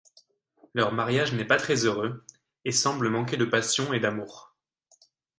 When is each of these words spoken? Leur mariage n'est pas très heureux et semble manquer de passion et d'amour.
Leur 0.73 0.91
mariage 0.93 1.33
n'est 1.35 1.45
pas 1.45 1.57
très 1.57 1.85
heureux 1.85 2.25
et 2.65 2.71
semble 2.71 3.07
manquer 3.09 3.37
de 3.37 3.45
passion 3.45 3.93
et 3.93 3.99
d'amour. 3.99 4.55